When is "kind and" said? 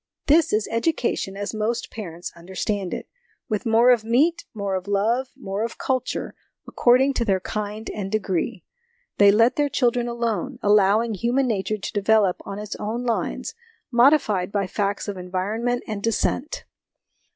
7.39-8.11